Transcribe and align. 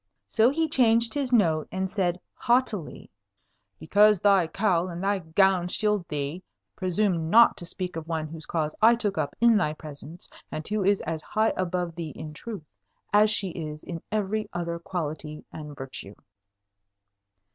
So 0.27 0.49
he 0.49 0.67
changed 0.67 1.13
his 1.13 1.31
note, 1.31 1.67
and 1.71 1.87
said 1.87 2.19
haughtily, 2.33 3.11
"Because 3.77 4.19
thy 4.19 4.47
cowl 4.47 4.87
and 4.89 5.03
thy 5.03 5.19
gown 5.19 5.67
shield 5.67 6.07
thee, 6.07 6.41
presume 6.75 7.29
not 7.29 7.55
to 7.57 7.67
speak 7.67 7.95
of 7.95 8.07
one 8.07 8.25
whose 8.27 8.47
cause 8.47 8.73
I 8.81 8.95
took 8.95 9.19
up 9.19 9.35
in 9.39 9.57
thy 9.57 9.73
presence, 9.73 10.27
and 10.51 10.67
who 10.67 10.83
is 10.83 11.01
as 11.01 11.21
high 11.21 11.53
above 11.55 11.93
thee 11.93 12.13
in 12.15 12.33
truth 12.33 12.63
as 13.13 13.29
she 13.29 13.49
is 13.49 13.83
in 13.83 14.01
every 14.11 14.49
other 14.53 14.79
quality 14.79 15.45
and 15.51 15.75
virtue." 15.77 16.15